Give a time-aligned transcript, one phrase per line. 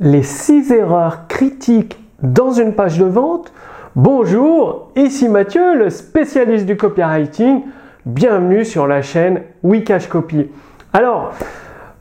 [0.00, 3.52] les 6 erreurs critiques dans une page de vente.
[3.96, 7.64] Bonjour, ici Mathieu, le spécialiste du copywriting.
[8.06, 10.48] Bienvenue sur la chaîne Wikash Copy.
[10.94, 11.32] Alors,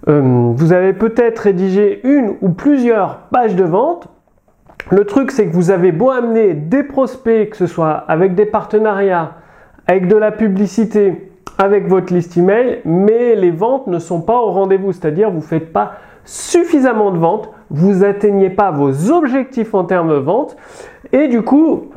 [0.08, 4.08] euh, vous avez peut-être rédigé une ou plusieurs pages de vente.
[4.92, 8.46] Le truc, c'est que vous avez beau amener des prospects, que ce soit avec des
[8.46, 9.34] partenariats,
[9.88, 14.52] avec de la publicité, avec votre liste email, mais les ventes ne sont pas au
[14.52, 15.96] rendez-vous, c'est-à-dire vous ne faites pas
[16.26, 20.58] suffisamment de ventes, vous atteignez pas vos objectifs en termes de vente,
[21.12, 21.90] et du coup,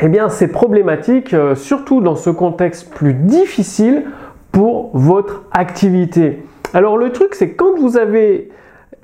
[0.00, 4.04] eh bien, c'est problématique, euh, surtout dans ce contexte plus difficile
[4.52, 6.44] pour votre activité.
[6.74, 8.50] Alors le truc, c'est quand vous avez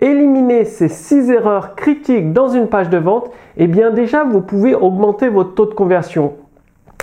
[0.00, 4.74] éliminé ces six erreurs critiques dans une page de vente, eh bien déjà, vous pouvez
[4.74, 6.34] augmenter votre taux de conversion.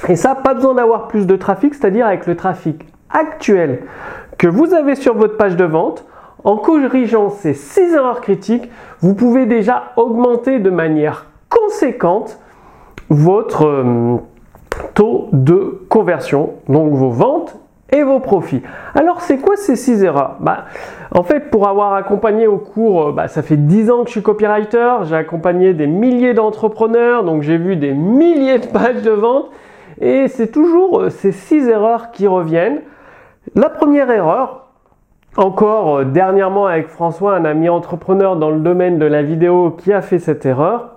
[0.08, 3.83] Et ça, pas besoin d'avoir plus de trafic, c'est-à-dire avec le trafic actuel
[4.38, 6.05] que vous avez sur votre page de vente,
[6.43, 12.39] en corrigeant ces 6 erreurs critiques, vous pouvez déjà augmenter de manière conséquente
[13.09, 14.16] votre euh,
[14.94, 17.55] taux de conversion, donc vos ventes
[17.91, 18.61] et vos profits.
[18.95, 20.38] Alors c'est quoi ces 6 erreurs?
[20.39, 20.66] Bah,
[21.11, 24.14] En fait, pour avoir accompagné au cours, euh, bah, ça fait 10 ans que je
[24.14, 29.11] suis copywriter, j'ai accompagné des milliers d'entrepreneurs, donc j'ai vu des milliers de pages de
[29.11, 29.49] vente,
[30.02, 32.81] et c'est toujours euh, ces 6 erreurs qui reviennent.
[33.55, 34.62] La première erreur,
[35.38, 39.94] encore euh, dernièrement avec François, un ami entrepreneur dans le domaine de la vidéo qui
[39.94, 40.94] a fait cette erreur,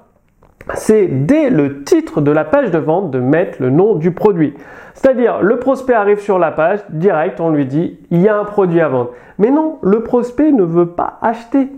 [0.75, 4.55] c'est dès le titre de la page de vente de mettre le nom du produit.
[4.95, 8.45] C'est-à-dire, le prospect arrive sur la page, direct, on lui dit, il y a un
[8.45, 9.11] produit à vendre.
[9.39, 11.69] Mais non, le prospect ne veut pas acheter.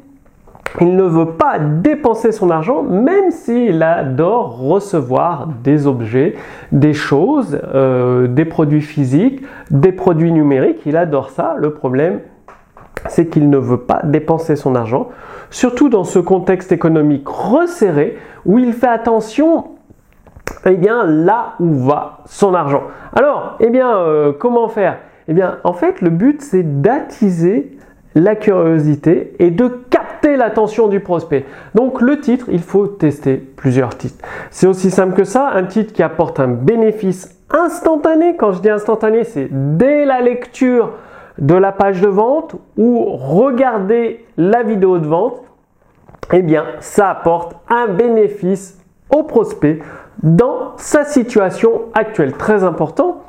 [0.81, 6.35] Il ne veut pas dépenser son argent, même s'il adore recevoir des objets,
[6.73, 10.83] des choses, euh, des produits physiques, des produits numériques.
[10.87, 11.55] Il adore ça.
[11.59, 12.21] Le problème,
[13.09, 15.09] c'est qu'il ne veut pas dépenser son argent,
[15.51, 19.79] surtout dans ce contexte économique resserré où il fait attention
[20.67, 22.83] eh bien, là où va son argent.
[23.15, 24.99] Alors, eh bien, euh, comment faire?
[25.29, 27.77] Eh bien, en fait, le but, c'est d'attiser
[28.15, 31.45] la curiosité et de capter l'attention du prospect.
[31.75, 34.25] Donc, le titre, il faut tester plusieurs titres.
[34.51, 38.37] C'est aussi simple que ça, un titre qui apporte un bénéfice instantané.
[38.37, 40.93] Quand je dis instantané, c'est dès la lecture
[41.39, 45.43] de la page de vente ou regarder la vidéo de vente,
[46.33, 48.79] eh bien, ça apporte un bénéfice
[49.15, 49.79] au prospect
[50.23, 52.33] dans sa situation actuelle.
[52.33, 53.23] Très important.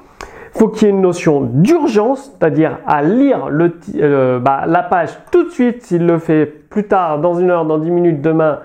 [0.55, 4.83] Il faut qu'il y ait une notion d'urgence, c'est-à-dire à lire le, euh, bah, la
[4.83, 5.83] page tout de suite.
[5.83, 8.59] S'il le fait plus tard, dans une heure, dans dix minutes, demain,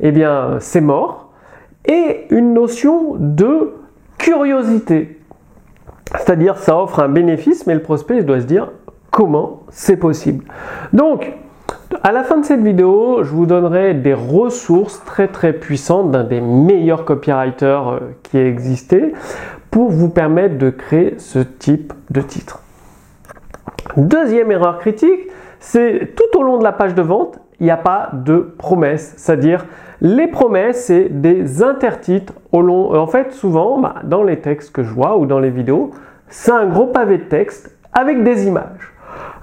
[0.00, 1.30] eh bien, c'est mort.
[1.84, 3.74] Et une notion de
[4.18, 5.20] curiosité.
[6.12, 8.70] C'est-à-dire, ça offre un bénéfice, mais le prospect doit se dire
[9.16, 10.44] comment c'est possible.
[10.92, 11.32] Donc,
[12.02, 16.22] à la fin de cette vidéo, je vous donnerai des ressources très très puissantes d'un
[16.22, 19.14] des meilleurs copywriters euh, qui ait existé
[19.70, 22.60] pour vous permettre de créer ce type de titre.
[23.96, 27.78] Deuxième erreur critique, c'est tout au long de la page de vente, il n'y a
[27.78, 29.14] pas de promesses.
[29.16, 29.64] C'est-à-dire,
[30.02, 32.94] les promesses, c'est des intertitres au long.
[32.94, 35.92] En fait, souvent, bah, dans les textes que je vois ou dans les vidéos,
[36.28, 38.92] c'est un gros pavé de texte avec des images.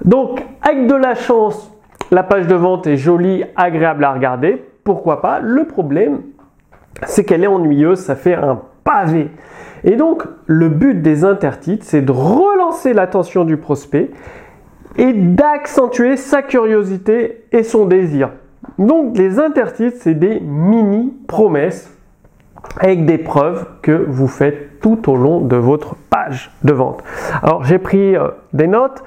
[0.06, 1.72] Donc, avec de la chance,
[2.11, 4.63] la page de vente est jolie, agréable à regarder.
[4.84, 5.39] Pourquoi pas?
[5.39, 6.22] Le problème,
[7.06, 9.31] c'est qu'elle est ennuyeuse, ça fait un pavé.
[9.83, 14.12] Et donc, le but des intertitres, c'est de relancer l'attention du prospect
[14.97, 18.29] et d'accentuer sa curiosité et son désir.
[18.78, 21.89] Donc, les intertitres, c'est des mini promesses
[22.79, 27.03] avec des preuves que vous faites tout au long de votre page de vente.
[27.41, 29.03] Alors, j'ai pris euh, des notes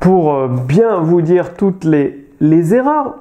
[0.00, 3.16] pour euh, bien vous dire toutes les, erreurs.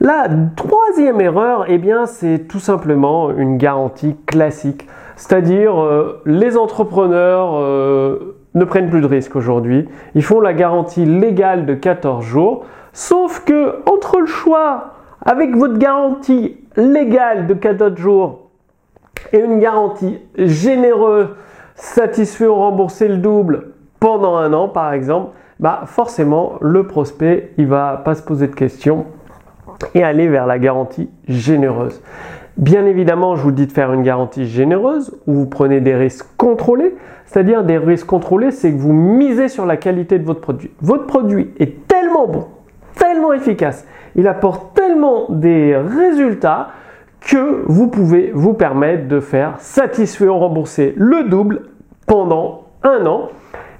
[0.00, 4.86] La troisième erreur, eh bien, c'est tout simplement une garantie classique.
[5.16, 9.88] C'est-à-dire, euh, les entrepreneurs euh, ne prennent plus de risques aujourd'hui.
[10.14, 12.64] Ils font la garantie légale de 14 jours.
[12.92, 18.50] Sauf que, entre le choix avec votre garantie légale de 14 jours
[19.32, 21.28] et une garantie généreuse,
[21.74, 23.68] satisfait ou remboursé le double
[24.00, 25.30] pendant un an, par exemple,
[25.62, 29.06] bah forcément le prospect il va pas se poser de questions
[29.94, 32.02] et aller vers la garantie généreuse.
[32.58, 36.26] Bien évidemment, je vous dis de faire une garantie généreuse où vous prenez des risques
[36.36, 36.94] contrôlés,
[37.24, 40.70] c'est-à-dire des risques contrôlés, c'est que vous misez sur la qualité de votre produit.
[40.82, 42.46] Votre produit est tellement bon,
[42.96, 43.86] tellement efficace,
[44.16, 46.68] il apporte tellement des résultats
[47.20, 51.62] que vous pouvez vous permettre de faire satisfaire ou rembourser le double
[52.06, 53.30] pendant un an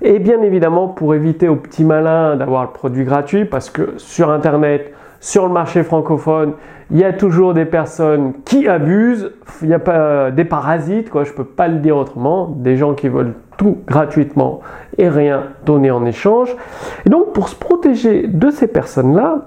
[0.02, 4.30] et bien évidemment, pour éviter aux petits malins d'avoir le produit gratuit, parce que sur
[4.30, 6.54] Internet, sur le marché francophone,
[6.90, 9.30] il y a toujours des personnes qui abusent,
[9.62, 13.08] il n'y a pas des parasites, je peux pas le dire autrement, des gens qui
[13.08, 14.60] veulent tout gratuitement
[14.98, 16.54] et rien donner en échange.
[17.06, 19.46] Et donc pour se protéger de ces personnes-là,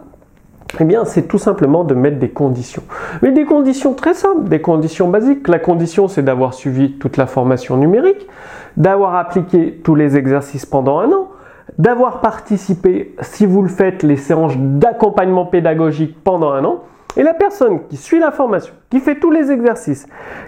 [0.79, 2.83] eh bien, c'est tout simplement de mettre des conditions.
[3.21, 5.47] Mais des conditions très simples, des conditions basiques.
[5.47, 8.27] La condition, c'est d'avoir suivi toute la formation numérique,
[8.75, 11.29] d'avoir appliqué tous les exercices pendant un an,
[11.77, 16.83] d'avoir participé, si vous le faites, les séances d'accompagnement pédagogique pendant un an.
[17.17, 20.05] Et la personne qui suit la formation, qui fait tous les exercices,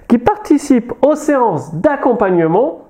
[0.09, 2.87] qui participe aux séances d'accompagnement,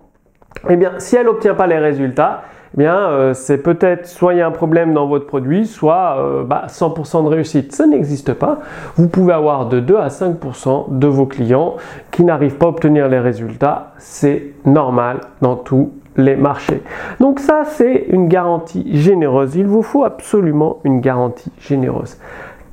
[0.69, 2.41] eh bien, si elle n'obtient pas les résultats,
[2.77, 6.19] bien, euh, c'est peut-être soit il y a un problème dans votre produit, soit 100%
[6.21, 7.73] euh, bah, de réussite.
[7.73, 8.59] Ça n'existe pas.
[8.95, 11.75] Vous pouvez avoir de 2 à 5% de vos clients
[12.11, 13.93] qui n'arrivent pas à obtenir les résultats.
[13.97, 16.81] C'est normal dans tous les marchés.
[17.19, 19.55] Donc ça, c'est une garantie généreuse.
[19.55, 22.17] Il vous faut absolument une garantie généreuse.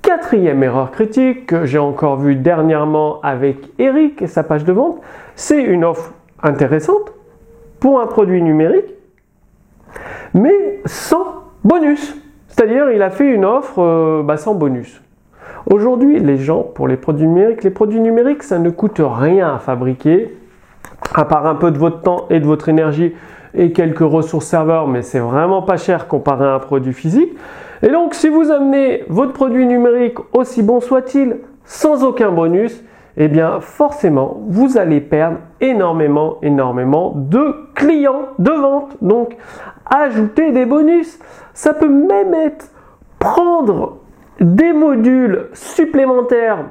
[0.02, 4.98] Quatrième erreur critique que j'ai encore vue dernièrement avec Eric et sa page de vente,
[5.34, 6.12] c'est une offre
[6.42, 7.12] intéressante
[7.80, 8.93] pour un produit numérique
[10.34, 12.14] mais sans bonus.
[12.48, 15.00] C'est-à-dire, il a fait une offre euh, bah, sans bonus.
[15.70, 19.58] Aujourd'hui, les gens, pour les produits numériques, les produits numériques, ça ne coûte rien à
[19.58, 20.36] fabriquer,
[21.14, 23.14] à part un peu de votre temps et de votre énergie
[23.54, 27.32] et quelques ressources serveurs, mais c'est vraiment pas cher comparé à un produit physique.
[27.82, 32.84] Et donc, si vous amenez votre produit numérique, aussi bon soit-il, sans aucun bonus,
[33.16, 38.96] eh bien forcément, vous allez perdre énormément, énormément de clients de vente.
[39.02, 39.36] Donc,
[39.86, 41.18] ajouter des bonus,
[41.52, 42.70] ça peut même être
[43.18, 43.98] prendre
[44.40, 46.64] des modules supplémentaires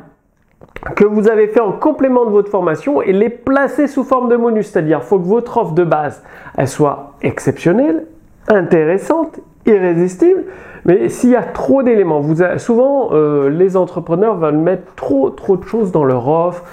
[0.95, 4.35] que vous avez fait en complément de votre formation et les placer sous forme de
[4.35, 4.67] bonus.
[4.67, 6.23] C'est-à-dire, il faut que votre offre de base,
[6.57, 8.05] elle soit exceptionnelle,
[8.47, 10.43] intéressante, irrésistible,
[10.85, 12.21] mais s'il y a trop d'éléments,
[12.57, 16.63] souvent euh, les entrepreneurs veulent mettre trop de choses dans leur offre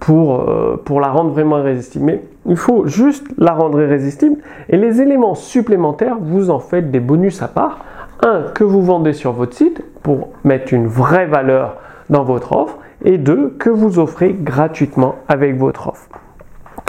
[0.00, 2.20] pour, euh, la rendre vraiment irrésistible.
[2.46, 4.36] Il faut juste la rendre irrésistible
[4.68, 7.84] et les éléments supplémentaires, vous en faites des bonus à part.
[8.22, 11.76] Un, que vous vendez sur votre site pour mettre une vraie valeur
[12.10, 16.08] dans votre offre et deux, que vous offrez gratuitement avec votre offre.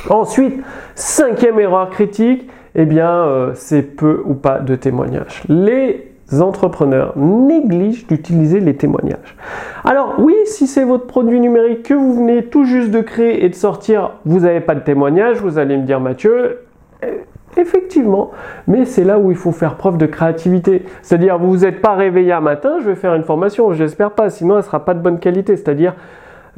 [0.10, 0.62] Ensuite,
[0.94, 5.44] cinquième erreur critique, eh bien, euh, c'est peu ou pas de témoignages.
[5.50, 9.38] Les entrepreneurs négligent d'utiliser les témoignages.
[9.84, 13.50] Alors oui, si c'est votre produit numérique que vous venez tout juste de créer et
[13.50, 16.62] de sortir, vous n'avez pas de témoignage, vous allez me dire Mathieu,
[17.04, 17.18] euh,
[17.58, 18.32] effectivement,
[18.68, 20.86] mais c'est là où il faut faire preuve de créativité.
[21.02, 24.58] C'est-à-dire, vous n'êtes pas réveillé un matin, je vais faire une formation, j'espère pas, sinon
[24.58, 25.56] elle sera pas de bonne qualité.
[25.56, 25.96] C'est-à-dire,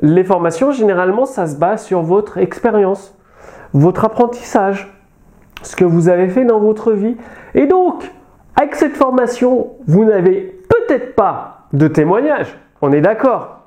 [0.01, 3.15] les formations, généralement, ça se base sur votre expérience,
[3.73, 4.93] votre apprentissage,
[5.63, 7.17] ce que vous avez fait dans votre vie.
[7.55, 8.11] Et donc,
[8.57, 13.59] avec cette formation, vous n'avez peut-être pas de témoignage, on est d'accord.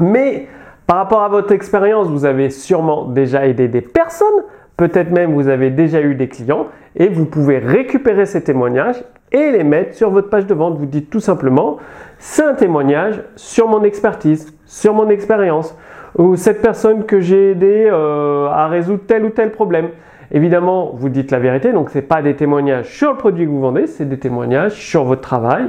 [0.00, 0.46] Mais
[0.86, 4.44] par rapport à votre expérience, vous avez sûrement déjà aidé des personnes,
[4.76, 9.02] peut-être même vous avez déjà eu des clients, et vous pouvez récupérer ces témoignages
[9.32, 10.78] et les mettre sur votre page de vente.
[10.78, 11.78] Vous dites tout simplement,
[12.18, 15.76] c'est un témoignage sur mon expertise, sur mon expérience,
[16.16, 19.88] ou cette personne que j'ai aidé euh, à résoudre tel ou tel problème.
[20.34, 23.50] Évidemment, vous dites la vérité, donc ce n'est pas des témoignages sur le produit que
[23.50, 25.66] vous vendez, c'est des témoignages sur votre travail,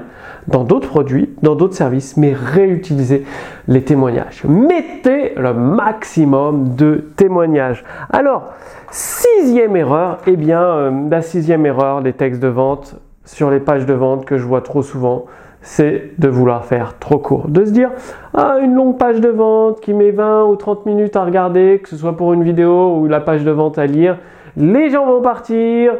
[0.47, 3.25] dans d'autres produits, dans d'autres services, mais réutilisez
[3.67, 4.45] les témoignages.
[4.45, 7.83] Mettez le maximum de témoignages.
[8.09, 8.53] Alors,
[8.89, 12.95] sixième erreur, eh bien, euh, la sixième erreur des textes de vente
[13.25, 15.25] sur les pages de vente que je vois trop souvent,
[15.61, 17.49] c'est de vouloir faire trop court.
[17.49, 17.89] De se dire,
[18.33, 21.89] ah, une longue page de vente qui met 20 ou 30 minutes à regarder, que
[21.89, 24.17] ce soit pour une vidéo ou la page de vente à lire,
[24.57, 25.95] les gens vont partir,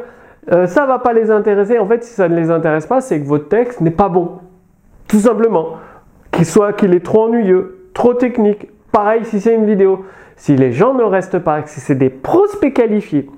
[0.52, 1.80] euh, ça va pas les intéresser.
[1.80, 4.40] En fait, si ça ne les intéresse pas, c'est que votre texte n'est pas bon.
[5.08, 5.78] Tout simplement.
[6.32, 8.70] Qu'il soit qu'il est trop ennuyeux, trop technique.
[8.92, 10.06] Pareil si c'est une vidéo.
[10.36, 13.30] Si les gens ne restent pas, si c'est des prospects qualifiés,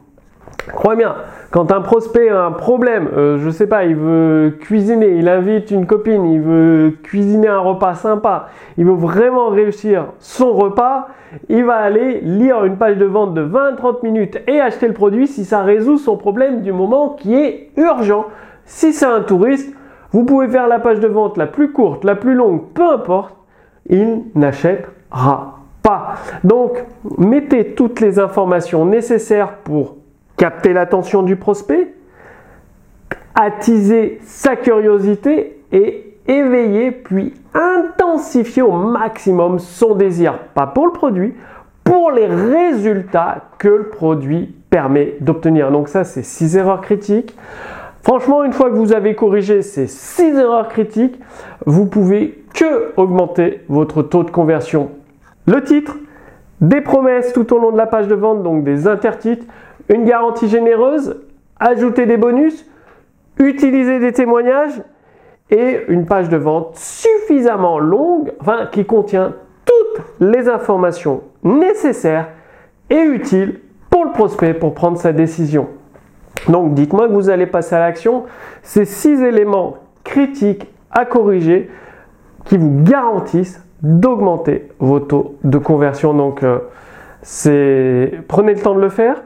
[0.74, 1.16] Crois bien,
[1.52, 5.70] quand un prospect a un problème, euh, je sais pas, il veut cuisiner, il invite
[5.70, 11.08] une copine, il veut cuisiner un repas sympa, il veut vraiment réussir son repas,
[11.50, 15.28] il va aller lire une page de vente de 20-30 minutes et acheter le produit
[15.28, 18.26] si ça résout son problème du moment qui est urgent.
[18.66, 19.72] Si c'est un touriste,
[20.12, 23.36] vous pouvez faire la page de vente la plus courte, la plus longue, peu importe,
[23.88, 26.16] il n'achètera pas.
[26.44, 26.84] Donc,
[27.20, 29.98] mettez toutes les informations nécessaires pour
[30.38, 31.94] capter l'attention du prospect,
[33.34, 41.34] attiser sa curiosité et éveiller puis intensifier au maximum son désir, pas pour le produit,
[41.84, 45.72] pour les résultats que le produit permet d'obtenir.
[45.72, 47.36] Donc ça, c'est six erreurs critiques.
[48.06, 51.20] Franchement, une fois que vous avez corrigé ces 6 erreurs critiques,
[51.66, 54.92] vous pouvez que augmenter votre taux de conversion.
[55.48, 55.98] Le titre,
[56.62, 59.46] des promesses tout au long de la page de vente, donc des intertitres,
[59.90, 61.22] une garantie généreuse,
[61.60, 62.66] ajouter des bonus,
[63.38, 64.82] utiliser des témoignages
[65.50, 69.34] et une page de vente suffisamment longue, enfin qui contient
[69.66, 72.30] toutes les informations nécessaires
[72.90, 75.68] et utiles pour le prospect pour prendre sa décision.
[76.50, 78.24] Donc dites-moi que vous allez passer à l'action.
[78.62, 81.70] Ces six éléments critiques à corriger
[82.46, 86.14] qui vous garantissent d'augmenter vos taux de conversion.
[86.14, 86.60] Donc euh,
[88.28, 89.22] prenez le temps de le faire.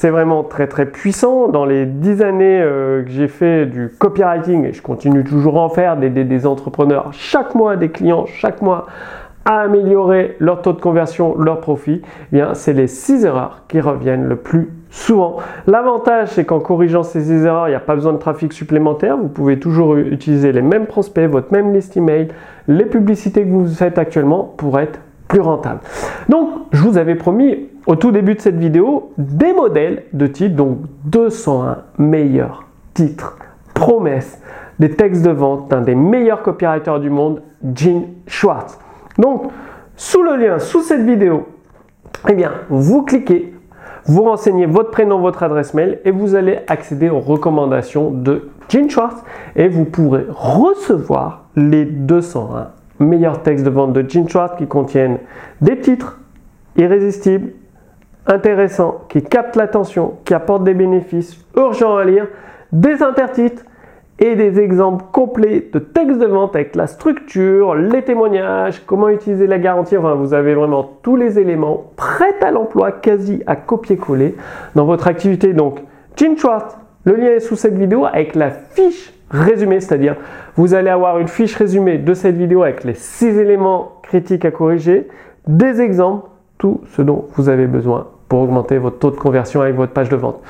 [0.00, 1.48] C'est vraiment très très puissant.
[1.48, 5.60] Dans les dix années euh, que j'ai fait du copywriting, et je continue toujours à
[5.60, 8.86] en faire, d'aider des entrepreneurs chaque mois, des clients chaque mois
[9.44, 12.00] à améliorer leur taux de conversion, leur profit,
[12.32, 15.36] eh bien c'est les six erreurs qui reviennent le plus souvent.
[15.66, 19.18] L'avantage, c'est qu'en corrigeant ces erreurs, il n'y a pas besoin de trafic supplémentaire.
[19.18, 22.28] Vous pouvez toujours utiliser les mêmes prospects, votre même liste email,
[22.68, 25.80] les publicités que vous faites actuellement pour être plus rentable.
[26.30, 30.56] Donc, je vous avais promis au tout début de cette vidéo des modèles de titres,
[30.56, 33.36] donc 201 meilleurs titres,
[33.74, 34.40] promesses,
[34.78, 37.42] des textes de vente d'un des meilleurs copywriters du monde,
[37.74, 38.78] Gene Schwartz.
[39.18, 39.50] Donc,
[39.96, 41.46] sous le lien, sous cette vidéo,
[42.28, 43.54] eh bien, vous cliquez,
[44.06, 48.88] vous renseignez votre prénom, votre adresse mail et vous allez accéder aux recommandations de Gene
[48.88, 49.22] Schwartz
[49.56, 52.68] et vous pourrez recevoir les 201
[52.98, 55.18] meilleurs textes de vente de Gene Schwartz qui contiennent
[55.60, 56.18] des titres
[56.76, 57.52] irrésistibles,
[58.26, 62.26] intéressants, qui captent l'attention, qui apportent des bénéfices urgents à lire,
[62.72, 63.62] des intertitres
[64.18, 69.46] et des exemples complets de textes de vente avec la structure, les témoignages, comment utiliser
[69.46, 69.96] la garantie.
[69.96, 74.34] Enfin, vous avez vraiment tous les éléments prêts à l'emploi, quasi à copier-coller
[74.74, 75.54] dans votre activité.
[75.54, 75.80] Donc,
[76.16, 76.36] Gene
[77.04, 80.16] le lien est sous cette vidéo avec la fiche résumée, c'est-à-dire
[80.54, 84.50] vous allez avoir une fiche résumée de cette vidéo avec les six éléments critiques à
[84.50, 85.08] corriger,
[85.46, 86.28] des exemples,
[86.60, 90.10] tout ce dont vous avez besoin pour augmenter votre taux de conversion avec votre page
[90.10, 90.40] de vente.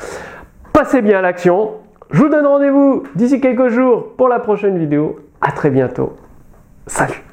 [0.73, 1.71] Passez bien à l'action.
[2.11, 5.21] Je vous donne rendez-vous d'ici quelques jours pour la prochaine vidéo.
[5.41, 6.13] À très bientôt.
[6.87, 7.30] Salut